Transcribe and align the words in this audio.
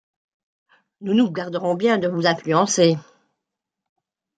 Nous 1.01 1.13
nous 1.13 1.29
garderons 1.31 1.75
bien 1.75 1.99
de 1.99 2.07
vous 2.07 2.25
influencer. 2.25 2.97